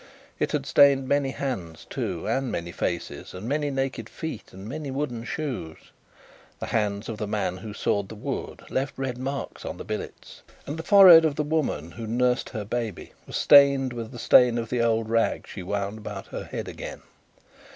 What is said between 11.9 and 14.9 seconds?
who nursed her baby, was stained with the stain of the